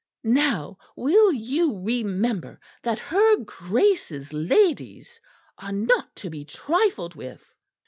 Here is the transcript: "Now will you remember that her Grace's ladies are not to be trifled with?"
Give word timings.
"Now 0.23 0.79
will 0.95 1.31
you 1.31 1.77
remember 1.77 2.59
that 2.81 2.97
her 2.97 3.37
Grace's 3.37 4.33
ladies 4.33 5.21
are 5.59 5.71
not 5.71 6.15
to 6.15 6.29
be 6.31 6.43
trifled 6.43 7.13
with?" 7.13 7.55